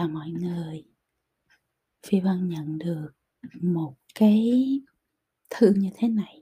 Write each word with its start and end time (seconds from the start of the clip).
chào 0.00 0.08
mọi 0.08 0.30
người. 0.30 0.84
Phi 2.06 2.20
Vân 2.20 2.48
nhận 2.48 2.78
được 2.78 3.08
một 3.62 3.94
cái 4.14 4.52
thư 5.50 5.72
như 5.76 5.90
thế 5.94 6.08
này, 6.08 6.40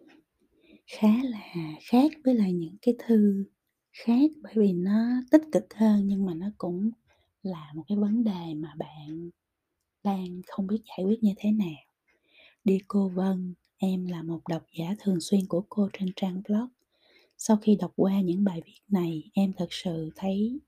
khá 0.86 1.08
là 1.24 1.52
khác 1.80 2.12
với 2.24 2.34
lại 2.34 2.52
những 2.52 2.76
cái 2.82 2.94
thư 2.98 3.44
khác 3.92 4.30
bởi 4.42 4.52
vì 4.56 4.72
nó 4.72 5.22
tích 5.30 5.42
cực 5.52 5.74
hơn 5.74 6.06
nhưng 6.06 6.26
mà 6.26 6.34
nó 6.34 6.46
cũng 6.58 6.90
là 7.42 7.72
một 7.74 7.84
cái 7.88 7.98
vấn 7.98 8.24
đề 8.24 8.54
mà 8.56 8.74
bạn 8.78 9.30
đang 10.04 10.42
không 10.46 10.66
biết 10.66 10.80
giải 10.84 11.04
quyết 11.04 11.22
như 11.22 11.32
thế 11.36 11.52
nào. 11.52 11.84
Đi 12.64 12.78
cô 12.88 13.08
Vân, 13.08 13.54
em 13.78 14.06
là 14.06 14.22
một 14.22 14.40
độc 14.48 14.62
giả 14.78 14.94
thường 14.98 15.20
xuyên 15.20 15.46
của 15.46 15.64
cô 15.68 15.88
trên 15.92 16.08
trang 16.16 16.42
blog. 16.48 16.68
Sau 17.38 17.56
khi 17.56 17.76
đọc 17.76 17.92
qua 17.96 18.20
những 18.20 18.44
bài 18.44 18.62
viết 18.64 18.80
này, 18.88 19.30
em 19.34 19.52
thật 19.52 19.68
sự 19.70 20.10
thấy 20.16 20.60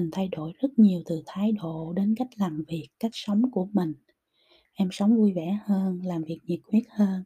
mình 0.00 0.10
thay 0.12 0.28
đổi 0.28 0.52
rất 0.62 0.78
nhiều 0.78 1.02
từ 1.06 1.22
thái 1.26 1.52
độ 1.52 1.92
đến 1.96 2.14
cách 2.18 2.28
làm 2.36 2.64
việc, 2.68 2.88
cách 3.00 3.10
sống 3.14 3.42
của 3.52 3.68
mình. 3.72 3.94
Em 4.74 4.88
sống 4.92 5.16
vui 5.16 5.32
vẻ 5.32 5.58
hơn, 5.64 6.00
làm 6.04 6.24
việc 6.24 6.38
nhiệt 6.44 6.60
huyết 6.72 6.84
hơn, 6.90 7.24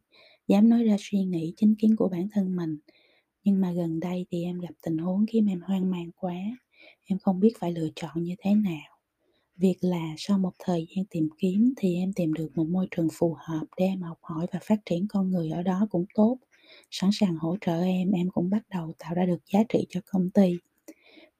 dám 0.48 0.69
nói 0.69 0.85
ra 0.85 0.97
suy 1.01 1.25
nghĩ, 1.25 1.55
chính 1.57 1.75
kiến 1.77 1.97
của 1.97 2.09
bản 2.09 2.29
thân 2.33 2.57
mình. 2.57 2.79
Nhưng 3.45 3.61
mà 3.61 3.73
gần 3.73 4.01
đây 4.01 4.27
thì 4.31 4.45
em 4.45 4.61
gặp 4.61 4.75
tình 4.83 4.98
huống 4.98 5.27
khiến 5.27 5.47
em 5.47 5.61
hoang 5.61 5.91
mang 5.91 6.11
quá, 6.17 6.35
em 7.05 7.19
không 7.19 7.41
biết 7.41 7.53
phải 7.61 7.73
lựa 7.73 7.89
chọn 7.97 8.23
như 8.23 8.35
thế 8.39 8.55
nào. 8.55 8.98
Việc 9.57 9.77
là 9.81 10.15
sau 10.19 10.39
một 10.39 10.53
thời 10.59 10.87
gian 10.97 11.05
tìm 11.11 11.29
kiếm 11.39 11.75
thì 11.77 11.97
em 11.97 12.12
tìm 12.12 12.34
được 12.34 12.48
một 12.55 12.69
môi 12.69 12.89
trường 12.91 13.09
phù 13.12 13.37
hợp 13.41 13.67
để 13.79 13.84
em 13.87 14.03
học 14.03 14.19
hỏi 14.23 14.47
và 14.53 14.59
phát 14.62 14.79
triển 14.87 15.09
con 15.09 15.31
người 15.31 15.51
ở 15.51 15.62
đó 15.62 15.89
cũng 15.91 16.07
tốt. 16.15 16.39
Sẵn 16.91 17.11
sàng 17.12 17.37
hỗ 17.37 17.57
trợ 17.61 17.83
em, 17.83 18.12
em 18.12 18.31
cũng 18.31 18.51
bắt 18.51 18.62
đầu 18.70 18.93
tạo 18.98 19.15
ra 19.15 19.27
được 19.27 19.41
giá 19.53 19.61
trị 19.69 19.87
cho 19.91 20.01
công 20.07 20.31
ty. 20.31 20.61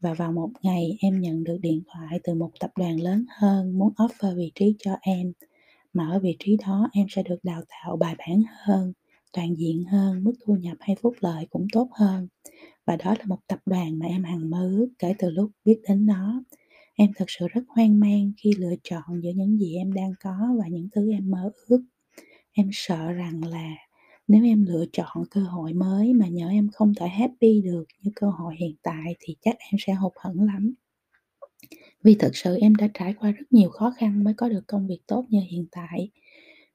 Và 0.03 0.15
vào 0.15 0.33
một 0.33 0.51
ngày 0.63 0.97
em 1.01 1.21
nhận 1.21 1.45
được 1.45 1.59
điện 1.61 1.83
thoại 1.87 2.21
từ 2.25 2.35
một 2.35 2.51
tập 2.61 2.71
đoàn 2.79 3.01
lớn 3.01 3.25
hơn 3.29 3.79
muốn 3.79 3.93
offer 3.97 4.37
vị 4.37 4.53
trí 4.55 4.77
cho 4.79 4.97
em. 5.03 5.33
Mà 5.93 6.09
ở 6.11 6.19
vị 6.19 6.37
trí 6.39 6.57
đó 6.67 6.89
em 6.93 7.07
sẽ 7.11 7.23
được 7.23 7.39
đào 7.43 7.63
tạo 7.69 7.97
bài 7.97 8.15
bản 8.19 8.43
hơn, 8.67 8.93
toàn 9.33 9.55
diện 9.59 9.85
hơn, 9.85 10.25
mức 10.25 10.33
thu 10.47 10.57
nhập 10.57 10.77
hay 10.81 10.97
phúc 11.03 11.15
lợi 11.21 11.47
cũng 11.51 11.67
tốt 11.73 11.89
hơn. 11.93 12.29
Và 12.87 12.97
đó 12.97 13.15
là 13.19 13.25
một 13.27 13.39
tập 13.47 13.59
đoàn 13.67 13.99
mà 13.99 14.07
em 14.07 14.25
hằng 14.25 14.51
mơ 14.51 14.71
ước 14.79 14.89
kể 14.99 15.15
từ 15.19 15.31
lúc 15.31 15.51
biết 15.65 15.81
đến 15.89 16.07
nó. 16.07 16.43
Em 16.95 17.11
thật 17.17 17.25
sự 17.29 17.49
rất 17.49 17.63
hoang 17.69 18.01
mang 18.01 18.33
khi 18.37 18.53
lựa 18.59 18.75
chọn 18.83 19.23
giữa 19.23 19.31
những 19.37 19.59
gì 19.59 19.77
em 19.77 19.93
đang 19.93 20.13
có 20.25 20.57
và 20.59 20.69
những 20.69 20.89
thứ 20.93 21.11
em 21.13 21.31
mơ 21.31 21.51
ước. 21.69 21.83
Em 22.53 22.71
sợ 22.73 23.13
rằng 23.13 23.45
là 23.45 23.75
nếu 24.33 24.45
em 24.45 24.65
lựa 24.67 24.85
chọn 24.93 25.25
cơ 25.31 25.41
hội 25.41 25.73
mới 25.73 26.15
mà 26.15 26.29
nhớ 26.29 26.49
em 26.49 26.69
không 26.73 26.93
thể 26.95 27.09
happy 27.09 27.61
được 27.61 27.85
như 28.03 28.11
cơ 28.17 28.31
hội 28.31 28.55
hiện 28.59 28.75
tại 28.83 29.15
thì 29.21 29.37
chắc 29.41 29.57
em 29.59 29.79
sẽ 29.79 29.93
hụt 29.93 30.13
hẫng 30.17 30.41
lắm. 30.41 30.75
Vì 32.05 32.15
thực 32.15 32.37
sự 32.37 32.59
em 32.61 32.75
đã 32.75 32.89
trải 32.95 33.15
qua 33.15 33.31
rất 33.31 33.45
nhiều 33.51 33.71
khó 33.71 33.95
khăn 33.97 34.25
mới 34.25 34.35
có 34.35 34.49
được 34.49 34.67
công 34.67 34.87
việc 34.87 35.01
tốt 35.07 35.27
như 35.29 35.41
hiện 35.51 35.67
tại. 35.73 36.11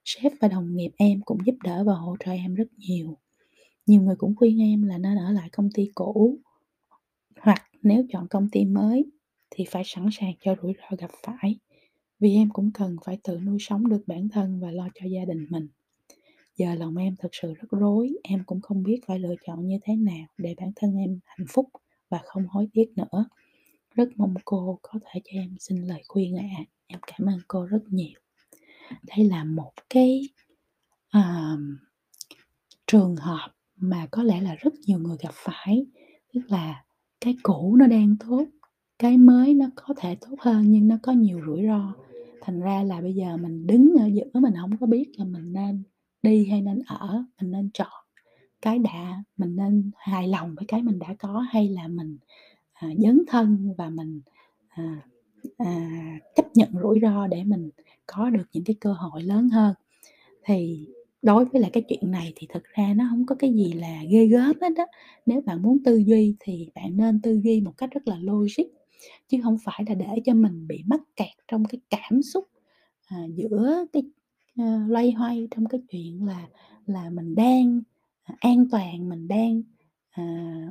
Sếp 0.05 0.31
và 0.41 0.47
đồng 0.47 0.75
nghiệp 0.75 0.91
em 0.97 1.21
cũng 1.25 1.37
giúp 1.45 1.55
đỡ 1.63 1.83
và 1.83 1.93
hỗ 1.93 2.15
trợ 2.25 2.31
em 2.31 2.55
rất 2.55 2.67
nhiều. 2.77 3.17
Nhiều 3.85 4.01
người 4.01 4.15
cũng 4.15 4.35
khuyên 4.35 4.61
em 4.61 4.83
là 4.83 4.97
nên 4.97 5.17
ở 5.17 5.31
lại 5.31 5.49
công 5.51 5.69
ty 5.73 5.91
cũ, 5.95 6.39
hoặc 7.41 7.63
nếu 7.81 8.05
chọn 8.09 8.27
công 8.27 8.49
ty 8.51 8.65
mới 8.65 9.05
thì 9.49 9.65
phải 9.69 9.83
sẵn 9.85 10.09
sàng 10.11 10.33
cho 10.41 10.55
rủi 10.63 10.73
ro 10.73 10.97
gặp 10.97 11.11
phải. 11.25 11.59
Vì 12.19 12.35
em 12.35 12.49
cũng 12.53 12.71
cần 12.73 12.95
phải 13.05 13.19
tự 13.23 13.39
nuôi 13.39 13.57
sống 13.59 13.89
được 13.89 14.03
bản 14.07 14.29
thân 14.29 14.59
và 14.59 14.71
lo 14.71 14.89
cho 14.95 15.05
gia 15.05 15.25
đình 15.25 15.47
mình. 15.49 15.67
Giờ 16.57 16.75
lòng 16.75 16.97
em 16.97 17.15
thật 17.19 17.29
sự 17.31 17.53
rất 17.53 17.67
rối, 17.71 18.17
em 18.23 18.43
cũng 18.45 18.61
không 18.61 18.83
biết 18.83 18.99
phải 19.07 19.19
lựa 19.19 19.35
chọn 19.45 19.67
như 19.67 19.77
thế 19.83 19.95
nào 19.95 20.25
để 20.37 20.55
bản 20.57 20.71
thân 20.75 20.95
em 20.97 21.19
hạnh 21.25 21.47
phúc 21.49 21.69
và 22.09 22.19
không 22.25 22.47
hối 22.47 22.67
tiếc 22.73 22.85
nữa. 22.95 23.25
Rất 23.95 24.09
mong 24.15 24.33
cô 24.45 24.79
có 24.81 24.99
thể 25.05 25.21
cho 25.23 25.31
em 25.31 25.55
xin 25.59 25.77
lời 25.77 26.01
khuyên 26.07 26.35
ạ. 26.37 26.49
À. 26.57 26.63
Em 26.87 26.99
cảm 27.07 27.29
ơn 27.29 27.39
cô 27.47 27.65
rất 27.65 27.81
nhiều. 27.89 28.19
Đây 29.07 29.25
là 29.25 29.43
một 29.43 29.71
cái 29.89 30.21
uh, 31.17 31.59
trường 32.87 33.15
hợp 33.15 33.51
mà 33.75 34.07
có 34.11 34.23
lẽ 34.23 34.41
là 34.41 34.55
rất 34.55 34.73
nhiều 34.87 34.99
người 34.99 35.17
gặp 35.19 35.33
phải, 35.33 35.85
tức 36.33 36.41
là 36.47 36.83
cái 37.21 37.37
cũ 37.43 37.75
nó 37.79 37.87
đang 37.87 38.15
tốt, 38.19 38.45
cái 38.99 39.17
mới 39.17 39.53
nó 39.53 39.65
có 39.75 39.93
thể 39.97 40.15
tốt 40.21 40.35
hơn 40.39 40.63
nhưng 40.67 40.87
nó 40.87 40.97
có 41.03 41.11
nhiều 41.11 41.41
rủi 41.45 41.63
ro. 41.67 41.93
Thành 42.41 42.59
ra 42.59 42.83
là 42.83 43.01
bây 43.01 43.13
giờ 43.13 43.37
mình 43.37 43.67
đứng 43.67 43.95
ở 43.99 44.07
giữa 44.07 44.39
mình 44.39 44.53
không 44.61 44.77
có 44.79 44.87
biết 44.87 45.11
là 45.17 45.25
mình 45.25 45.53
nên 45.53 45.83
đi 46.23 46.45
hay 46.45 46.61
nên 46.61 46.81
ở, 46.87 47.23
mình 47.41 47.51
nên 47.51 47.69
chọn 47.73 47.91
cái 48.61 48.79
đã, 48.79 49.23
mình 49.37 49.55
nên 49.55 49.91
hài 49.97 50.27
lòng 50.27 50.55
với 50.55 50.65
cái 50.67 50.81
mình 50.81 50.99
đã 50.99 51.15
có 51.19 51.39
hay 51.39 51.69
là 51.69 51.87
mình 51.87 52.17
à, 52.73 52.89
dấn 52.97 53.23
thân 53.27 53.73
và 53.77 53.89
mình 53.89 54.21
à, 54.67 55.01
à, 55.57 55.89
chấp 56.35 56.45
nhận 56.53 56.69
rủi 56.83 56.99
ro 57.01 57.27
để 57.27 57.43
mình 57.43 57.69
có 58.05 58.29
được 58.29 58.45
những 58.53 58.63
cái 58.63 58.75
cơ 58.79 58.93
hội 58.93 59.23
lớn 59.23 59.49
hơn. 59.49 59.75
Thì 60.45 60.87
đối 61.21 61.45
với 61.45 61.61
lại 61.61 61.71
cái 61.73 61.83
chuyện 61.89 62.11
này 62.11 62.33
thì 62.35 62.47
thực 62.53 62.63
ra 62.63 62.93
nó 62.93 63.07
không 63.09 63.25
có 63.25 63.35
cái 63.35 63.53
gì 63.53 63.73
là 63.73 64.03
ghê 64.09 64.25
gớm 64.27 64.55
hết 64.61 64.77
á. 64.77 64.85
Nếu 65.25 65.41
bạn 65.41 65.61
muốn 65.61 65.83
tư 65.85 65.97
duy 65.97 66.35
thì 66.39 66.69
bạn 66.75 66.97
nên 66.97 67.21
tư 67.21 67.39
duy 67.43 67.61
một 67.61 67.73
cách 67.77 67.91
rất 67.91 68.07
là 68.07 68.17
logic 68.21 68.63
chứ 69.27 69.37
không 69.43 69.57
phải 69.63 69.83
là 69.87 69.95
để 69.95 70.21
cho 70.25 70.33
mình 70.33 70.67
bị 70.67 70.83
mắc 70.87 71.01
kẹt 71.15 71.35
trong 71.47 71.65
cái 71.65 71.81
cảm 71.89 72.21
xúc 72.21 72.47
à, 73.07 73.17
giữa 73.35 73.85
cái 73.93 74.03
à, 74.57 74.85
loay 74.87 75.11
hoay 75.11 75.47
trong 75.51 75.65
cái 75.65 75.81
chuyện 75.89 76.25
là 76.25 76.47
là 76.85 77.09
mình 77.09 77.35
đang 77.35 77.81
à, 78.23 78.35
an 78.39 78.65
toàn 78.71 79.09
mình 79.09 79.27
đang 79.27 79.61
à, 80.11 80.23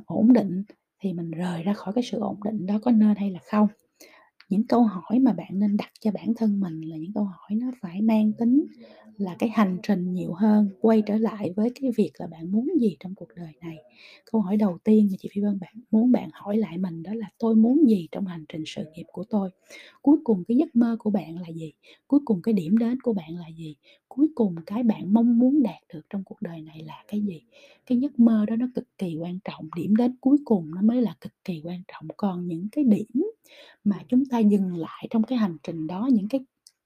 ổn 0.05 0.33
định 0.33 0.63
thì 0.99 1.13
mình 1.13 1.31
rời 1.31 1.63
ra 1.63 1.73
khỏi 1.73 1.93
cái 1.93 2.03
sự 2.03 2.19
ổn 2.19 2.39
định 2.43 2.65
đó 2.65 2.79
có 2.83 2.91
nên 2.91 3.15
hay 3.15 3.31
là 3.31 3.39
không? 3.51 3.67
Những 4.49 4.67
câu 4.67 4.83
hỏi 4.83 5.19
mà 5.19 5.33
bạn 5.33 5.59
nên 5.59 5.77
đặt 5.77 5.91
cho 5.99 6.11
bản 6.11 6.33
thân 6.35 6.59
mình 6.59 6.81
là 6.81 6.97
những 6.97 7.13
câu 7.13 7.23
hỏi 7.23 7.49
nó 7.51 7.67
phải 7.81 8.01
mang 8.01 8.31
tính 8.33 8.65
là 9.17 9.35
cái 9.39 9.49
hành 9.49 9.77
trình 9.83 10.13
nhiều 10.13 10.33
hơn, 10.33 10.69
quay 10.81 11.03
trở 11.05 11.17
lại 11.17 11.53
với 11.55 11.71
cái 11.81 11.91
việc 11.97 12.11
là 12.17 12.27
bạn 12.27 12.51
muốn 12.51 12.67
gì 12.79 12.97
trong 12.99 13.15
cuộc 13.15 13.27
đời 13.35 13.53
này. 13.61 13.77
Câu 14.31 14.41
hỏi 14.41 14.57
đầu 14.57 14.77
tiên 14.83 15.07
mà 15.11 15.17
chị 15.19 15.29
phi 15.31 15.41
vân 15.41 15.59
bạn, 15.59 15.73
muốn 15.91 16.11
bạn 16.11 16.29
hỏi 16.33 16.57
lại 16.57 16.77
mình 16.77 17.03
đó 17.03 17.13
là 17.13 17.29
tôi 17.39 17.55
muốn 17.55 17.87
gì 17.89 18.07
trong 18.11 18.25
hành 18.25 18.45
trình 18.49 18.63
sự 18.65 18.83
nghiệp 18.95 19.05
của 19.11 19.23
tôi? 19.29 19.49
Cuối 20.01 20.17
cùng 20.23 20.43
cái 20.47 20.57
giấc 20.57 20.75
mơ 20.75 20.95
của 20.99 21.09
bạn 21.09 21.37
là 21.39 21.49
gì? 21.55 21.73
Cuối 22.07 22.19
cùng 22.25 22.41
cái 22.41 22.53
điểm 22.53 22.77
đến 22.77 23.01
của 23.01 23.13
bạn 23.13 23.35
là 23.35 23.47
gì? 23.57 23.75
Cuối 24.07 24.27
cùng 24.35 24.55
cái 24.65 24.83
bạn 24.83 25.13
mong 25.13 25.39
muốn 25.39 25.63
đạt 25.63 25.81
được 25.93 26.01
trong 26.09 26.23
cuộc 26.23 26.41
đời 26.41 26.61
này 26.61 26.83
là 26.85 27.03
cái 27.07 27.21
gì? 27.21 27.41
Cái 27.85 27.97
giấc 27.99 28.19
mơ 28.19 28.45
đó 28.47 28.55
nó 28.55 28.67
cực 28.75 28.97
kỳ 28.97 29.15
quan 29.19 29.39
trọng, 29.43 29.69
điểm 29.75 29.95
đến 29.95 30.15
cuối 30.21 30.37
cùng 30.45 30.71
nó 30.75 30.81
mới 30.81 31.01
là 31.01 31.15
cực 31.21 31.33
kỳ 31.43 31.61
quan 31.63 31.81
trọng. 31.87 32.07
Còn 32.17 32.47
những 32.47 32.67
cái 32.71 32.83
điểm 32.83 33.07
mà 33.83 33.97
chúng 34.09 34.25
ta 34.25 34.39
dừng 34.39 34.77
lại 34.77 35.07
trong 35.09 35.23
cái 35.23 35.37
hành 35.37 35.57
trình 35.63 35.87
đó 35.87 36.09
những 36.11 36.27
cái 36.27 36.41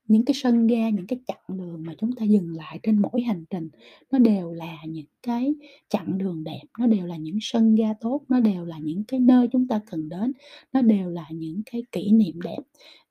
những 0.08 0.26
cái 0.26 0.34
sân 0.34 0.68
ga 0.68 0.90
những 0.90 1.08
cái 1.08 1.20
chặng 1.28 1.58
đường 1.58 1.84
mà 1.84 1.94
chúng 1.98 2.12
ta 2.12 2.26
dừng 2.26 2.56
lại 2.58 2.80
trên 2.84 3.02
mỗi 3.02 3.22
hành 3.22 3.46
trình 3.50 3.70
nó 4.12 4.20
đều 4.20 4.52
là 4.52 4.78
những 4.86 5.06
cái 5.24 5.54
chặng 5.90 6.18
đường 6.18 6.44
đẹp 6.44 6.62
nó 6.80 6.88
đều 6.88 7.06
là 7.06 7.18
những 7.18 7.38
sân 7.42 7.76
ga 7.76 7.94
tốt 8.02 8.22
nó 8.30 8.40
đều 8.40 8.66
là 8.66 8.78
những 8.78 9.04
cái 9.04 9.20
nơi 9.20 9.48
chúng 9.52 9.68
ta 9.68 9.82
cần 9.92 10.10
đến 10.10 10.32
nó 10.74 10.82
đều 10.82 11.10
là 11.10 11.26
những 11.30 11.62
cái 11.72 11.84
kỷ 11.92 12.12
niệm 12.12 12.42
đẹp 12.42 12.60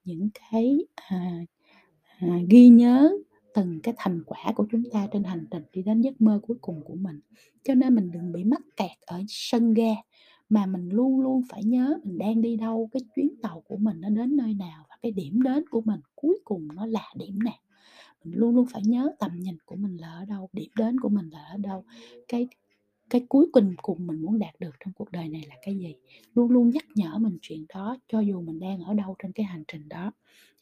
những 0.05 0.28
cái 0.34 0.78
à, 0.94 1.44
à, 2.21 2.38
ghi 2.49 2.69
nhớ 2.69 3.11
từng 3.55 3.81
cái 3.82 3.94
thành 3.97 4.22
quả 4.27 4.53
của 4.55 4.67
chúng 4.72 4.82
ta 4.93 5.09
trên 5.12 5.25
hành 5.25 5.47
trình 5.50 5.62
đi 5.72 5.82
đến 5.82 6.00
giấc 6.00 6.21
mơ 6.21 6.41
cuối 6.47 6.56
cùng 6.61 6.82
của 6.84 6.94
mình. 6.94 7.21
Cho 7.65 7.75
nên 7.75 7.94
mình 7.94 8.11
đừng 8.11 8.32
bị 8.32 8.44
mắc 8.44 8.61
kẹt 8.77 8.91
ở 9.06 9.22
sân 9.28 9.75
ga 9.75 9.94
mà 10.50 10.66
mình 10.66 10.88
luôn 10.91 11.21
luôn 11.21 11.43
phải 11.50 11.65
nhớ 11.65 11.99
mình 12.05 12.19
đang 12.19 12.43
đi 12.43 12.56
đâu, 12.56 12.88
cái 12.93 13.03
chuyến 13.16 13.28
tàu 13.43 13.61
của 13.69 13.77
mình 13.77 14.00
nó 14.00 14.11
đến 14.11 14.37
nơi 14.37 14.55
nào 14.55 14.84
và 14.91 14.97
cái 15.03 15.12
điểm 15.12 15.43
đến 15.43 15.65
của 15.71 15.83
mình 15.87 16.00
cuối 16.16 16.38
cùng 16.44 16.69
nó 16.77 16.87
là 16.87 17.15
điểm 17.19 17.38
nào. 17.44 17.59
Mình 18.25 18.34
luôn 18.38 18.56
luôn 18.56 18.66
phải 18.72 18.83
nhớ 18.87 19.11
tầm 19.19 19.41
nhìn 19.41 19.56
của 19.66 19.77
mình 19.77 19.97
là 19.97 20.09
ở 20.09 20.25
đâu, 20.25 20.49
điểm 20.53 20.71
đến 20.77 21.00
của 21.00 21.09
mình 21.09 21.31
là 21.31 21.41
ở 21.44 21.56
đâu, 21.59 21.84
cái 22.28 22.49
cái 23.11 23.27
cuối 23.28 23.47
cùng 23.53 23.75
cùng 23.83 24.06
mình 24.06 24.22
muốn 24.22 24.38
đạt 24.38 24.55
được 24.61 24.71
trong 24.84 24.94
cuộc 24.94 25.12
đời 25.12 25.29
này 25.29 25.43
là 25.49 25.56
cái 25.62 25.76
gì. 25.79 25.94
Luôn 26.35 26.50
luôn 26.50 26.70
nhắc 26.70 26.85
nhở 26.94 27.19
mình 27.19 27.38
chuyện 27.43 27.67
đó, 27.75 27.96
cho 28.08 28.20
dù 28.20 28.41
mình 28.43 28.61
đang 28.61 28.81
ở 28.81 28.94
đâu 28.94 29.17
trên 29.23 29.32
cái 29.32 29.44
hành 29.46 29.64
trình 29.69 29.88
đó. 29.88 30.12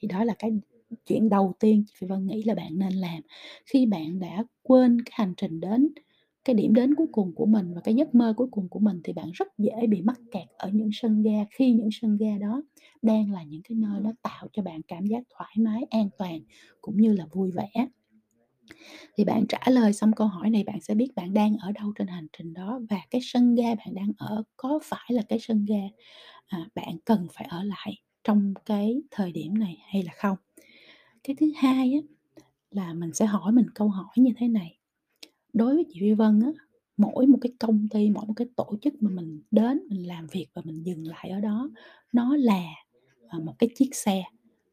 Thì 0.00 0.08
đó 0.08 0.25
là 0.25 0.34
cái 0.38 0.52
chuyện 1.06 1.29
đầu 1.29 1.55
tiên 1.61 1.84
chị 2.00 2.06
Vân 2.06 2.26
nghĩ 2.26 2.43
là 2.43 2.55
bạn 2.55 2.79
nên 2.79 2.93
làm. 2.93 3.23
Khi 3.67 3.87
bạn 3.87 4.20
đã 4.20 4.44
quên 4.62 5.02
cái 5.05 5.12
hành 5.14 5.34
trình 5.37 5.61
đến 5.61 5.88
cái 6.48 6.54
điểm 6.54 6.74
đến 6.74 6.94
cuối 6.94 7.06
cùng 7.12 7.32
của 7.34 7.46
mình 7.46 7.74
và 7.74 7.80
cái 7.84 7.94
giấc 7.94 8.14
mơ 8.14 8.34
cuối 8.36 8.48
cùng 8.50 8.68
của 8.68 8.78
mình 8.78 9.00
thì 9.04 9.12
bạn 9.12 9.30
rất 9.34 9.48
dễ 9.58 9.86
bị 9.88 10.02
mắc 10.02 10.20
kẹt 10.32 10.48
ở 10.58 10.70
những 10.72 10.90
sân 10.92 11.22
ga 11.22 11.44
khi 11.50 11.72
những 11.72 11.88
sân 11.92 12.16
ga 12.16 12.38
đó 12.38 12.62
đang 13.02 13.32
là 13.32 13.42
những 13.42 13.62
cái 13.62 13.76
nơi 13.76 14.00
nó 14.00 14.12
tạo 14.22 14.48
cho 14.52 14.62
bạn 14.62 14.80
cảm 14.88 15.06
giác 15.06 15.22
thoải 15.30 15.54
mái 15.58 15.84
an 15.90 16.08
toàn 16.18 16.40
cũng 16.80 16.96
như 16.96 17.12
là 17.12 17.26
vui 17.32 17.50
vẻ. 17.50 17.88
Thì 19.16 19.24
bạn 19.24 19.46
trả 19.48 19.58
lời 19.66 19.92
xong 19.92 20.12
câu 20.12 20.26
hỏi 20.26 20.50
này 20.50 20.64
bạn 20.64 20.80
sẽ 20.80 20.94
biết 20.94 21.08
bạn 21.16 21.34
đang 21.34 21.56
ở 21.56 21.72
đâu 21.72 21.92
trên 21.98 22.06
hành 22.06 22.26
trình 22.38 22.54
đó 22.54 22.80
và 22.90 22.98
cái 23.10 23.20
sân 23.24 23.54
ga 23.54 23.74
bạn 23.74 23.94
đang 23.94 24.12
ở 24.18 24.42
có 24.56 24.80
phải 24.84 25.06
là 25.08 25.22
cái 25.28 25.38
sân 25.38 25.64
ga 25.68 25.82
à, 26.46 26.66
bạn 26.74 26.98
cần 27.04 27.26
phải 27.34 27.46
ở 27.50 27.62
lại 27.64 27.94
trong 28.24 28.54
cái 28.66 29.02
thời 29.10 29.32
điểm 29.32 29.58
này 29.58 29.78
hay 29.92 30.02
là 30.02 30.12
không? 30.16 30.36
Cái 31.24 31.36
thứ 31.40 31.52
hai 31.56 31.92
á, 31.94 32.00
là 32.70 32.94
mình 32.94 33.14
sẽ 33.14 33.26
hỏi 33.26 33.52
mình 33.52 33.66
câu 33.74 33.88
hỏi 33.88 34.14
như 34.16 34.32
thế 34.38 34.48
này 34.48 34.77
đối 35.52 35.74
với 35.74 35.84
chị 35.88 36.00
Vi 36.00 36.12
Vân 36.12 36.40
á, 36.40 36.52
mỗi 36.96 37.26
một 37.26 37.38
cái 37.40 37.52
công 37.60 37.88
ty, 37.90 38.10
mỗi 38.10 38.26
một 38.26 38.34
cái 38.36 38.48
tổ 38.56 38.76
chức 38.82 39.02
mà 39.02 39.10
mình 39.10 39.42
đến 39.50 39.80
mình 39.90 40.06
làm 40.08 40.26
việc 40.32 40.46
và 40.54 40.62
mình 40.64 40.82
dừng 40.86 41.06
lại 41.08 41.30
ở 41.30 41.40
đó, 41.40 41.70
nó 42.12 42.36
là, 42.36 42.64
à, 43.28 43.38
một 43.44 43.54
cái 43.58 43.70
chiếc 43.76 43.94
xe. 43.94 44.22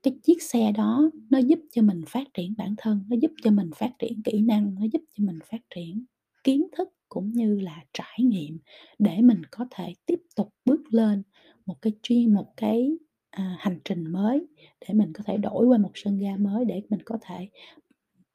cái 0.04 0.14
chiếc 0.24 0.44
xe 0.44 0.72
đó 0.72 1.10
nó 1.30 1.38
giúp 1.40 1.60
cho 1.72 1.82
mình 1.82 2.02
phát 2.08 2.28
triển 2.34 2.54
bản 2.58 2.76
thân, 2.78 3.04
nó 3.10 3.16
giúp 3.22 3.32
cho 3.44 3.52
mình 3.52 3.70
phát 3.76 3.92
triển 4.00 4.22
kỹ 4.24 4.42
năng, 4.42 4.76
nó 4.76 4.86
giúp 4.94 5.02
cho 5.18 5.24
mình 5.26 5.40
phát 5.52 5.62
triển 5.76 6.06
kiến 6.44 6.68
thức 6.78 6.90
cũng 7.10 7.32
như 7.32 7.60
là 7.60 7.84
trải 7.94 8.20
nghiệm 8.20 8.60
để 9.00 9.22
mình 9.22 9.42
có 9.52 9.66
thể 9.72 9.94
tiếp 10.06 10.20
tục 10.36 10.50
bước 10.66 10.82
lên 10.94 11.24
một 11.66 11.76
cái 11.82 11.94
chuyên 12.04 12.34
một 12.34 12.54
cái, 12.58 12.98
à, 13.32 13.56
hành 13.60 13.80
trình 13.86 14.08
mới, 14.12 14.48
để 14.82 14.94
mình 14.94 15.14
có 15.14 15.24
thể 15.28 15.38
đổi 15.38 15.66
qua 15.68 15.78
một 15.78 15.92
sân 15.96 16.18
ga 16.20 16.38
mới 16.38 16.66
để 16.66 16.82
mình 16.90 17.02
có 17.06 17.18
thể 17.22 17.50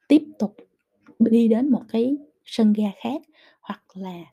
tiếp 0.07 0.23
tục 0.39 0.55
đi 1.19 1.47
đến 1.47 1.69
một 1.71 1.83
cái 1.89 2.17
sân 2.45 2.73
ga 2.73 2.91
khác, 3.03 3.21
hoặc 3.61 3.83
là, 3.93 4.23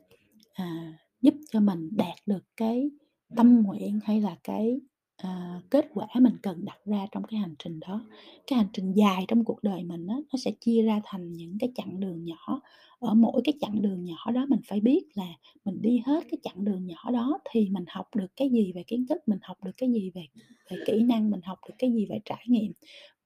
à, 0.55 0.94
giúp 1.22 1.34
cho 1.52 1.60
mình 1.60 1.88
đạt 1.96 2.16
được 2.26 2.44
cái 2.56 2.90
tâm 3.37 3.62
nguyện 3.62 4.00
hay 4.05 4.20
là 4.20 4.37
cái, 4.44 4.81
à, 5.16 5.60
kết 5.70 5.87
quả 5.94 6.06
mình 6.20 6.37
cần 6.43 6.64
đặt 6.64 6.78
ra 6.84 7.06
trong 7.12 7.25
cái 7.25 7.40
hành 7.40 7.55
trình 7.58 7.81
đó. 7.81 8.06
Cái 8.46 8.56
hành 8.58 8.69
trình 8.72 8.93
dài 8.93 9.25
trong 9.28 9.44
cuộc 9.44 9.62
đời 9.62 9.84
mình 9.84 10.06
đó, 10.06 10.14
nó 10.32 10.37
sẽ 10.44 10.50
chia 10.60 10.82
ra 10.82 11.00
thành 11.05 11.32
những 11.32 11.56
cái 11.60 11.70
chặng 11.75 12.00
đường 12.00 12.25
nhỏ, 12.25 12.60
ở 12.99 13.14
mỗi 13.14 13.40
cái 13.44 13.55
chặng 13.60 13.82
đường 13.82 14.05
nhỏ 14.05 14.31
đó 14.34 14.46
mình 14.49 14.60
phải 14.69 14.81
biết 14.81 15.02
là 15.14 15.26
mình 15.64 15.82
đi 15.82 16.02
hết 16.06 16.25
cái 16.31 16.38
chặng 16.43 16.64
đường 16.64 16.87
nhỏ 16.87 17.10
đó 17.12 17.38
thì 17.50 17.69
mình 17.70 17.84
học 17.88 18.06
được 18.16 18.26
cái 18.37 18.50
gì 18.50 18.72
về 18.75 18.82
kiến 18.87 19.06
thức, 19.08 19.19
mình 19.26 19.38
học 19.43 19.56
được 19.64 19.72
cái 19.76 19.90
gì 19.93 20.10
về 20.14 20.22
về 20.70 20.76
kỹ 20.87 21.02
năng, 21.02 21.31
mình 21.31 21.40
học 21.44 21.58
được 21.69 21.75
cái 21.78 21.93
gì 21.93 22.06
về 22.10 22.19
trải 22.25 22.44
nghiệm, 22.49 22.72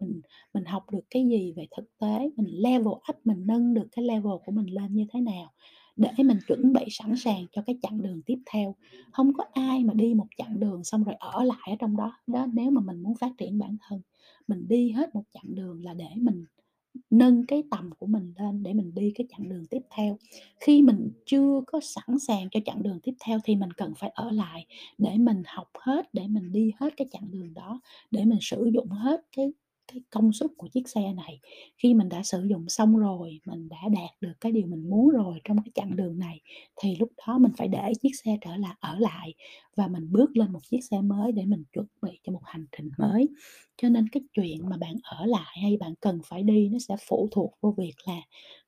mình 0.03 0.21
mình 0.55 0.65
học 0.65 0.91
được 0.91 1.05
cái 1.11 1.29
gì 1.29 1.53
về 1.57 1.67
thực 1.77 1.99
tế, 1.99 2.31
mình 2.37 2.47
level 2.49 2.87
up, 2.89 3.17
mình 3.25 3.47
nâng 3.47 3.75
được 3.75 3.89
cái 3.93 4.05
level 4.05 4.33
của 4.45 4.53
mình 4.53 4.67
lên 4.67 4.95
như 4.95 5.07
thế 5.13 5.21
nào 5.21 5.53
để 5.97 6.11
mình 6.19 6.39
chuẩn 6.49 6.73
bị 6.73 6.85
sẵn 6.91 7.17
sàng 7.17 7.47
cho 7.53 7.63
cái 7.67 7.79
chặng 7.83 8.03
đường 8.03 8.23
tiếp 8.27 8.39
theo. 8.53 8.75
Hông 9.13 9.33
có 9.33 9.45
ai 9.53 9.85
mà 9.85 9.95
đi 9.95 10.15
một 10.15 10.27
chặng 10.37 10.61
đường 10.61 10.85
xong 10.85 11.05
rồi 11.05 11.15
ở 11.19 11.45
lại 11.45 11.69
ở 11.71 11.77
trong 11.79 11.97
đó, 11.97 12.13
đó 12.27 12.47
nếu 12.53 12.71
mà 12.71 12.81
mình 12.81 13.03
muốn 13.03 13.15
phát 13.15 13.33
triển 13.39 13.59
bản 13.59 13.77
thân. 13.89 14.01
Mình 14.49 14.69
đi 14.69 14.91
hết 14.91 15.15
một 15.15 15.25
chặng 15.35 15.55
đường 15.55 15.85
là 15.85 15.95
để 15.95 16.09
mình 16.17 16.45
nâng 17.11 17.47
cái 17.47 17.63
tầm 17.71 17.91
của 17.99 18.07
mình 18.07 18.35
lên 18.39 18.63
để 18.63 18.73
mình 18.75 18.95
đi 18.95 19.13
cái 19.15 19.27
chặng 19.31 19.49
đường 19.49 19.67
tiếp 19.71 19.83
theo. 19.97 20.19
Khi 20.61 20.83
mình 20.83 21.11
chưa 21.27 21.61
có 21.67 21.81
sẵn 21.83 22.19
sàng 22.19 22.49
cho 22.51 22.61
chặng 22.65 22.83
đường 22.83 23.01
tiếp 23.03 23.15
theo 23.27 23.39
thì 23.45 23.57
mình 23.57 23.73
cần 23.73 23.93
phải 23.99 24.11
ở 24.11 24.31
lại 24.31 24.67
để 24.99 25.19
mình 25.19 25.43
học 25.47 25.69
hết, 25.81 26.15
để 26.15 26.29
mình 26.29 26.53
đi 26.53 26.73
hết 26.81 26.97
cái 26.97 27.09
chặng 27.13 27.31
đường 27.31 27.55
đó, 27.55 27.81
để 28.11 28.25
mình 28.25 28.39
sử 28.41 28.71
dụng 28.75 28.89
hết 28.89 29.21
cái 29.37 29.53
cái 29.93 30.03
công 30.11 30.33
suất 30.33 30.51
của 30.57 30.69
chiếc 30.69 30.89
xe 30.89 31.13
này. 31.13 31.41
Khi 31.79 31.95
mình 31.95 32.09
đã 32.09 32.23
sử 32.23 32.45
dụng 32.51 32.69
xong 32.69 32.97
rồi, 32.99 33.41
mình 33.47 33.69
đã 33.69 33.77
đạt 33.93 34.11
được 34.21 34.33
cái 34.41 34.53
điều 34.53 34.67
mình 34.67 34.91
muốn 34.91 35.09
rồi 35.11 35.41
trong 35.45 35.57
cái 35.59 35.71
chặng 35.75 35.97
đường 35.97 36.19
này, 36.19 36.41
thì 36.77 36.97
lúc 37.01 37.09
đó 37.27 37.39
mình 37.39 37.53
phải 37.59 37.69
để 37.69 37.93
chiếc 38.03 38.11
xe 38.25 38.39
trở 38.41 38.57
lại 38.57 38.75
ở 38.81 38.99
lại 38.99 39.35
và 39.77 39.89
mình 39.89 40.13
bước 40.13 40.37
lên 40.37 40.53
một 40.53 40.61
chiếc 40.71 40.81
xe 40.91 41.01
mới 41.01 41.33
để 41.33 41.45
mình 41.47 41.65
chuẩn 41.73 41.87
bị 42.03 42.19
cho 42.25 42.33
một 42.33 42.43
hành 42.45 42.67
trình 42.77 42.91
mới. 42.99 43.29
Cho 43.77 43.89
nên 43.89 44.09
cái 44.09 44.23
chuyện 44.33 44.69
mà 44.71 44.77
bạn 44.77 44.95
ở 45.03 45.27
lại 45.27 45.57
hay 45.63 45.77
bạn 45.77 45.95
cần 46.01 46.21
phải 46.25 46.43
đi 46.43 46.69
nó 46.69 46.79
sẽ 46.79 46.97
phụ 47.09 47.29
thuộc 47.33 47.55
vô 47.61 47.75
việc 47.79 47.95
là 48.07 48.21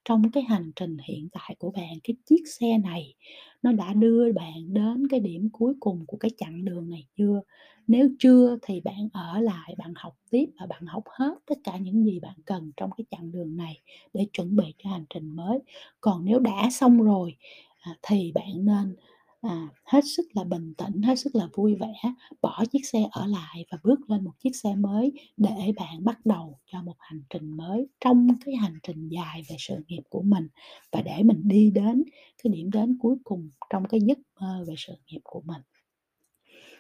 trong 0.05 0.31
cái 0.31 0.43
hành 0.43 0.73
trình 0.77 0.97
hiện 1.05 1.29
tại 1.33 1.55
của 1.59 1.71
bạn, 1.71 1.99
cái 2.05 2.17
chiếc 2.27 2.43
xe 2.61 2.79
này 2.79 3.15
nó 3.63 3.73
đã 3.73 3.95
đưa 3.95 4.33
bạn 4.33 4.75
đến 4.75 5.09
cái 5.09 5.21
điểm 5.21 5.49
cuối 5.53 5.75
cùng 5.81 6.05
của 6.07 6.17
cái 6.17 6.31
chặng 6.39 6.65
đường 6.65 6.91
này 6.91 7.07
chưa? 7.19 7.41
Nếu 7.87 8.09
chưa 8.19 8.57
thì 8.63 8.81
bạn 8.81 9.09
ở 9.13 9.41
lại, 9.41 9.75
bạn 9.79 9.93
học 9.97 10.15
tiếp 10.31 10.47
và 10.61 10.67
bạn 10.67 10.87
học 10.87 11.05
hết 11.19 11.35
tất 11.47 11.55
cả 11.65 11.77
những 11.79 12.05
gì 12.05 12.21
bạn 12.21 12.37
cần 12.45 12.73
trong 12.77 12.91
cái 12.97 13.05
chặng 13.11 13.33
đường 13.33 13.57
này 13.57 13.81
để 14.15 14.27
chuẩn 14.33 14.57
bị 14.57 14.65
cho 14.79 14.91
hành 14.91 15.05
trình 15.15 15.37
mới. 15.37 15.59
Còn 16.01 16.25
nếu 16.25 16.39
đã 16.39 16.69
xong 16.73 17.03
rồi, 17.03 17.37
à, 17.81 17.97
thì 18.03 18.33
bạn 18.33 18.65
nên, 18.65 18.97
à, 19.45 19.69
hết 19.85 20.01
sức 20.17 20.27
là 20.35 20.45
bình 20.45 20.75
tĩnh, 20.75 21.03
hết 21.03 21.15
sức 21.19 21.35
là 21.35 21.49
vui 21.55 21.75
vẻ, 21.75 21.95
bỏ 22.43 22.65
chiếc 22.73 22.87
xe 22.87 23.09
ở 23.11 23.27
lại 23.27 23.67
và 23.71 23.79
bước 23.83 24.11
lên 24.11 24.25
một 24.25 24.33
chiếc 24.39 24.57
xe 24.57 24.75
mới 24.75 25.13
để 25.37 25.73
bạn 25.77 26.05
bắt 26.05 26.27
đầu 26.27 26.59
cho 26.67 26.83
một 26.83 26.97
hành 26.99 27.23
trình 27.31 27.57
mới 27.57 27.89
trong 28.01 28.29
cái 28.45 28.55
hành 28.55 28.79
trình 28.83 29.09
dài 29.09 29.43
về 29.49 29.57
sự 29.59 29.75
nghiệp 29.89 30.03
của 30.09 30.23
mình 30.23 30.49
và 30.93 31.03
để 31.03 31.23
mình 31.23 31.41
đi 31.45 31.71
đến 31.71 32.05
cái 32.43 32.53
điểm 32.53 32.71
đến 32.71 32.99
cuối 33.01 33.17
cùng 33.25 33.51
trong 33.71 33.85
cái 33.89 34.01
giấc 34.01 34.19
mơ 34.41 34.65
về 34.69 34.75
sự 34.79 34.93
nghiệp 35.07 35.21
của 35.25 35.43
mình. 35.45 35.63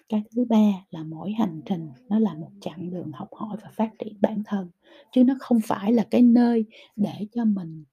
Cái 0.08 0.22
thứ 0.36 0.44
ba 0.44 0.84
là 0.90 1.02
mỗi 1.02 1.32
hành 1.32 1.60
trình 1.66 1.88
nó 2.08 2.18
là 2.18 2.34
một 2.34 2.50
chặng 2.60 2.90
đường 2.90 3.12
học 3.12 3.28
hỏi 3.32 3.56
và 3.62 3.70
phát 3.76 3.90
triển 3.98 4.16
bản 4.20 4.42
thân, 4.44 4.70
chứ 5.12 5.24
nó 5.24 5.34
không 5.40 5.60
phải 5.64 5.92
là 5.92 6.06
cái 6.10 6.22
nơi 6.22 6.64
để 6.96 7.26
cho 7.32 7.44
mình, 7.44 7.84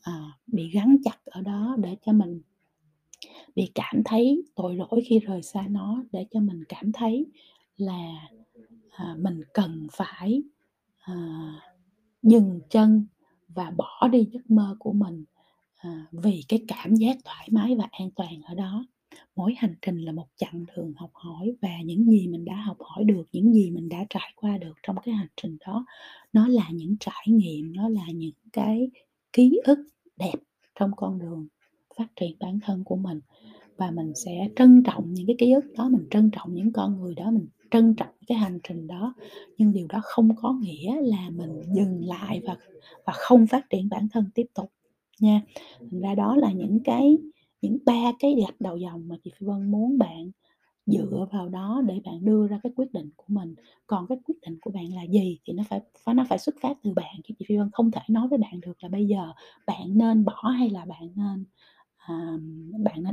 à, 0.00 0.22
bị 0.46 0.70
gắn 0.70 0.96
chặt 1.04 1.18
ở 1.24 1.40
đó, 1.40 1.76
để 1.78 1.96
cho 2.02 2.12
mình 2.12 2.40
bị 3.56 3.70
cảm 3.74 4.02
thấy 4.04 4.42
tội 4.54 4.76
lỗi 4.76 5.02
khi 5.06 5.18
rời 5.18 5.42
xa 5.42 5.66
nó, 5.70 6.04
để 6.12 6.26
cho 6.30 6.40
mình 6.40 6.64
cảm 6.68 6.92
thấy 6.92 7.26
là, 7.76 8.28
à, 8.90 9.16
mình 9.18 9.40
cần 9.54 9.86
phải, 9.92 10.42
à, 10.98 11.14
dừng 12.22 12.60
chân 12.70 13.06
và 13.48 13.70
bỏ 13.70 14.08
đi 14.12 14.28
giấc 14.32 14.50
mơ 14.50 14.76
của 14.78 14.92
mình, 14.92 15.24
à, 15.76 16.06
vì 16.12 16.44
cái 16.48 16.64
cảm 16.68 16.94
giác 16.94 17.16
thoải 17.24 17.48
mái 17.52 17.74
và 17.76 17.88
an 17.90 18.10
toàn 18.16 18.40
ở 18.44 18.54
đó. 18.54 18.86
Mỗi 19.36 19.54
hành 19.56 19.74
trình 19.82 19.98
là 19.98 20.12
một 20.12 20.26
chặng 20.36 20.64
đường 20.76 20.92
học 20.96 21.10
hỏi 21.14 21.52
và 21.62 21.82
những 21.84 22.10
gì 22.10 22.28
mình 22.28 22.44
đã 22.44 22.54
học 22.54 22.76
hỏi 22.80 23.04
được, 23.04 23.24
những 23.32 23.52
gì 23.52 23.70
mình 23.70 23.88
đã 23.88 24.04
trải 24.10 24.32
qua 24.36 24.58
được 24.58 24.74
trong 24.82 24.96
cái 25.04 25.14
hành 25.14 25.28
trình 25.36 25.56
đó, 25.66 25.84
nó 26.32 26.48
là 26.48 26.70
những 26.72 26.96
trải 27.00 27.24
nghiệm, 27.26 27.72
nó 27.72 27.88
là 27.88 28.06
những 28.14 28.34
cái 28.52 28.90
ký 29.32 29.60
ức 29.64 29.78
đẹp 30.16 30.34
trong 30.74 30.90
con 30.96 31.18
đường 31.18 31.48
phát 32.00 32.08
triển 32.16 32.36
bản 32.40 32.58
thân 32.62 32.84
của 32.84 32.96
mình. 32.96 33.20
Và 33.76 33.90
mình 33.90 34.12
sẽ 34.14 34.48
trân 34.56 34.82
trọng 34.86 35.14
những 35.14 35.26
cái 35.26 35.36
ký 35.38 35.52
ức 35.52 35.64
đó, 35.76 35.88
mình 35.88 36.06
trân 36.10 36.30
trọng 36.32 36.54
những 36.54 36.72
con 36.72 37.00
người 37.00 37.14
đó, 37.14 37.30
mình 37.30 37.48
trân 37.70 37.94
trọng 37.94 38.08
cái 38.26 38.38
hành 38.38 38.60
trình 38.68 38.86
đó, 38.86 39.14
nhưng 39.58 39.72
điều 39.72 39.86
đó 39.88 40.00
không 40.02 40.36
có 40.36 40.52
nghĩa 40.52 41.00
là 41.02 41.30
mình 41.30 41.62
dừng 41.74 42.04
lại 42.04 42.42
và 42.46 42.56
và 43.06 43.12
không 43.16 43.46
phát 43.46 43.70
triển 43.70 43.88
bản 43.88 44.08
thân 44.12 44.24
tiếp 44.34 44.46
tục 44.54 44.72
nha. 45.20 45.42
Thành 45.90 46.00
ra 46.00 46.14
đó 46.14 46.36
là 46.36 46.52
những 46.52 46.80
cái 46.84 47.18
những 47.62 47.78
ba 47.86 48.12
cái 48.18 48.34
gạch 48.46 48.60
đầu 48.60 48.76
dòng 48.76 49.08
mà 49.08 49.16
chị 49.24 49.30
Phi 49.38 49.46
Vân 49.46 49.70
muốn 49.70 49.98
bạn 49.98 50.30
dựa 50.86 51.26
vào 51.32 51.48
đó 51.48 51.82
để 51.86 52.00
bạn 52.04 52.24
đưa 52.24 52.48
ra 52.48 52.60
cái 52.62 52.72
quyết 52.76 52.92
định 52.92 53.10
của 53.16 53.24
mình. 53.28 53.54
Còn 53.86 54.06
cái 54.08 54.18
quyết 54.26 54.36
định 54.42 54.58
của 54.60 54.70
bạn 54.70 54.94
là 54.94 55.02
gì 55.02 55.38
thì 55.44 55.52
nó 55.52 55.62
phải 55.68 55.80
phải 56.04 56.14
nó 56.14 56.26
phải 56.28 56.38
xuất 56.38 56.54
phát 56.62 56.78
từ 56.82 56.92
bạn 56.94 57.14
chứ 57.24 57.34
chị 57.38 57.44
Phi 57.48 57.56
Vân 57.56 57.70
không 57.72 57.90
thể 57.90 58.00
nói 58.08 58.28
với 58.28 58.38
bạn 58.38 58.60
được 58.60 58.82
là 58.82 58.88
bây 58.88 59.06
giờ 59.06 59.32
bạn 59.66 59.98
nên 59.98 60.24
bỏ 60.24 60.42
hay 60.58 60.70
là 60.70 60.84
bạn 60.84 61.08
nên 61.16 61.44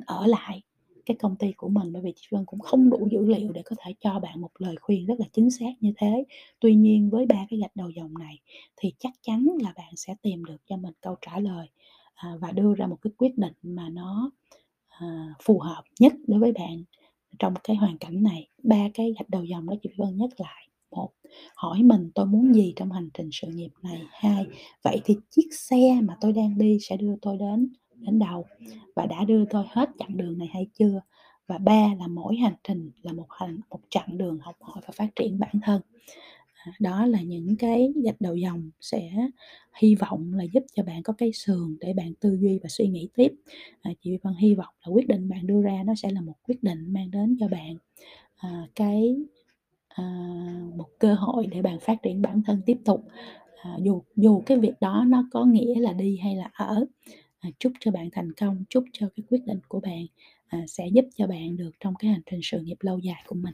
ở 0.07 0.27
lại 0.27 0.61
cái 1.05 1.17
công 1.17 1.35
ty 1.35 1.51
của 1.51 1.69
mình, 1.69 1.93
bởi 1.93 2.01
vì 2.01 2.13
chị 2.15 2.27
Vân 2.31 2.45
cũng 2.45 2.59
không 2.59 2.89
đủ 2.89 3.07
dữ 3.11 3.25
liệu 3.25 3.51
để 3.51 3.61
có 3.65 3.75
thể 3.79 3.93
cho 3.99 4.19
bạn 4.19 4.41
một 4.41 4.51
lời 4.59 4.75
khuyên 4.81 5.05
rất 5.05 5.15
là 5.19 5.25
chính 5.33 5.51
xác 5.51 5.71
như 5.79 5.93
thế. 5.97 6.23
Tuy 6.59 6.75
nhiên 6.75 7.09
với 7.09 7.25
ba 7.25 7.45
cái 7.49 7.59
gạch 7.59 7.75
đầu 7.75 7.89
dòng 7.89 8.13
này 8.19 8.39
thì 8.77 8.93
chắc 8.99 9.13
chắn 9.21 9.47
là 9.63 9.73
bạn 9.75 9.93
sẽ 9.95 10.15
tìm 10.21 10.45
được 10.45 10.57
cho 10.65 10.77
mình 10.77 10.93
câu 11.01 11.15
trả 11.21 11.39
lời, 11.39 11.67
à, 12.15 12.29
và 12.41 12.51
đưa 12.51 12.73
ra 12.75 12.87
một 12.87 12.97
cái 13.01 13.11
quyết 13.17 13.37
định 13.37 13.53
mà 13.63 13.89
nó, 13.89 14.31
à, 14.87 15.35
phù 15.43 15.59
hợp 15.59 15.83
nhất 15.99 16.13
đối 16.27 16.39
với 16.39 16.51
bạn 16.51 16.83
trong 17.39 17.53
cái 17.63 17.75
hoàn 17.75 17.97
cảnh 17.97 18.23
này. 18.23 18.47
Ba 18.63 18.89
cái 18.93 19.13
gạch 19.19 19.29
đầu 19.29 19.43
dòng 19.43 19.69
đó 19.69 19.75
chị 19.83 19.89
Vân 19.97 20.17
nhắc 20.17 20.29
lại: 20.37 20.67
một, 20.91 21.11
hỏi 21.55 21.83
mình 21.83 22.11
tôi 22.15 22.25
muốn 22.25 22.53
gì 22.53 22.73
trong 22.75 22.91
hành 22.91 23.09
trình 23.13 23.29
sự 23.31 23.47
nghiệp 23.47 23.71
này? 23.83 24.01
hai, 24.11 24.45
vậy 24.83 25.01
thì 25.05 25.15
chiếc 25.31 25.47
xe 25.51 26.01
mà 26.03 26.17
tôi 26.21 26.33
đang 26.33 26.57
đi 26.57 26.77
sẽ 26.81 26.97
đưa 26.97 27.15
tôi 27.21 27.37
đến 27.37 27.69
đến 27.99 28.19
đâu 28.19 28.45
và 28.95 29.05
đã 29.05 29.23
đưa 29.25 29.45
tôi 29.45 29.65
hết 29.69 29.89
chặng 29.99 30.17
đường 30.17 30.37
này 30.37 30.47
hay 30.53 30.67
chưa? 30.79 31.01
Và 31.47 31.57
ba 31.57 31.93
là 31.99 32.07
mỗi 32.07 32.35
hành 32.35 32.55
trình 32.63 32.91
là 33.01 33.13
một 33.13 33.27
hành 33.29 33.59
một 33.69 33.79
chặng 33.89 34.17
đường 34.17 34.39
học 34.41 34.55
hỏi 34.61 34.81
và 34.87 34.91
phát 34.95 35.07
triển 35.15 35.39
bản 35.39 35.55
thân. 35.63 35.81
À, 36.53 36.73
đó 36.79 37.05
là 37.05 37.21
những 37.21 37.55
cái 37.59 37.93
gạch 38.03 38.21
đầu 38.21 38.35
dòng 38.35 38.69
sẽ 38.81 39.11
hy 39.77 39.95
vọng 39.95 40.33
là 40.33 40.43
giúp 40.53 40.63
cho 40.75 40.83
bạn 40.83 41.03
có 41.03 41.13
cái 41.17 41.31
sườn 41.33 41.77
để 41.79 41.93
bạn 41.93 42.13
tư 42.19 42.37
duy 42.41 42.59
và 42.63 42.69
suy 42.69 42.87
nghĩ 42.87 43.09
tiếp. 43.15 43.33
À, 43.81 43.91
chị 44.01 44.17
Vân 44.23 44.33
hy 44.39 44.55
vọng 44.55 44.73
là 44.85 44.91
quyết 44.93 45.07
định 45.07 45.29
bạn 45.29 45.47
đưa 45.47 45.61
ra 45.61 45.83
nó 45.85 45.95
sẽ 45.95 46.11
là 46.11 46.21
một 46.21 46.35
quyết 46.43 46.63
định 46.63 46.93
mang 46.93 47.11
đến 47.11 47.37
cho 47.39 47.47
bạn, 47.47 47.75
à, 48.37 48.67
cái, 48.75 49.15
à, 49.89 50.03
một 50.75 50.87
cơ 50.99 51.13
hội 51.13 51.47
để 51.47 51.61
bạn 51.61 51.79
phát 51.79 52.03
triển 52.03 52.21
bản 52.21 52.41
thân 52.45 52.61
tiếp 52.65 52.77
tục, 52.85 53.07
à, 53.63 53.77
dù 53.81 54.01
dù 54.15 54.41
cái 54.45 54.57
việc 54.59 54.73
đó 54.81 55.05
nó 55.07 55.25
có 55.31 55.45
nghĩa 55.45 55.79
là 55.79 55.93
đi 55.93 56.17
hay 56.17 56.35
là 56.35 56.51
ở. 56.53 56.85
À, 57.39 57.49
chúc 57.59 57.73
cho 57.79 57.91
bạn 57.91 58.09
thành 58.11 58.33
công, 58.33 58.63
chúc 58.69 58.83
cho 58.93 59.09
cái 59.15 59.23
quyết 59.29 59.41
định 59.45 59.59
của 59.67 59.79
bạn, 59.79 60.05
à, 60.47 60.59
sẽ 60.67 60.87
giúp 60.93 61.05
cho 61.15 61.27
bạn 61.27 61.57
được 61.57 61.71
trong 61.79 61.95
cái 61.95 62.11
hành 62.11 62.21
trình 62.31 62.39
sự 62.43 62.61
nghiệp 62.61 62.77
lâu 62.79 62.99
dài 62.99 63.23
của 63.27 63.35
mình. 63.35 63.53